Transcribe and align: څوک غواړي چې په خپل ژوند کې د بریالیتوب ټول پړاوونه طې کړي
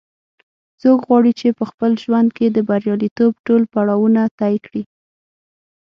څوک 0.81 0.99
غواړي 1.07 1.31
چې 1.39 1.47
په 1.57 1.63
خپل 1.71 1.91
ژوند 2.03 2.29
کې 2.37 2.47
د 2.51 2.57
بریالیتوب 2.69 3.33
ټول 3.45 3.61
پړاوونه 3.73 4.21
طې 4.39 4.55
کړي 4.65 4.83